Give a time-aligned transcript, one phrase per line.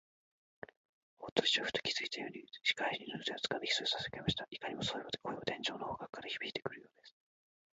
[1.19, 4.47] 大鳥氏はふと気がついたように、支配人の腕をつかんで、ヒソヒソとささやきました。
[4.49, 7.15] いかにも、そういえば、声は天井の方角からひびいてくるようです。